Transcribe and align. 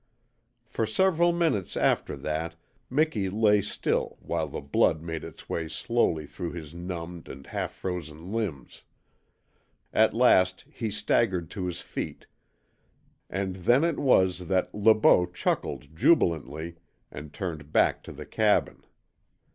For 0.65 0.87
several 0.87 1.31
minutes 1.31 1.77
after 1.77 2.15
that 2.17 2.55
Miki 2.89 3.29
lay 3.29 3.61
still 3.61 4.17
while 4.19 4.47
the 4.47 4.59
blood 4.59 5.03
made 5.03 5.23
its 5.23 5.47
way 5.47 5.67
slowly 5.67 6.25
through 6.25 6.53
his 6.53 6.73
numbed 6.73 7.29
and 7.29 7.45
half 7.45 7.71
frozen 7.71 8.31
limbs. 8.31 8.81
At 9.93 10.15
last 10.15 10.65
he 10.73 10.89
staggered 10.89 11.51
to 11.51 11.67
his 11.67 11.81
feet, 11.81 12.25
and 13.29 13.57
then 13.57 13.83
it 13.83 13.99
was 13.99 14.47
that 14.47 14.73
Le 14.73 14.95
Beau 14.95 15.27
chuckled 15.27 15.95
jubilantly 15.95 16.77
and 17.11 17.31
turned 17.31 17.71
back 17.71 18.01
to 18.01 18.11
the 18.11 18.25
cabin. 18.25 18.83